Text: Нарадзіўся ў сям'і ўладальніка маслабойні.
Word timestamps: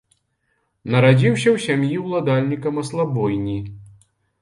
Нарадзіўся 0.95 1.47
ў 1.55 1.65
сям'і 1.67 2.01
ўладальніка 2.07 2.67
маслабойні. 2.81 3.59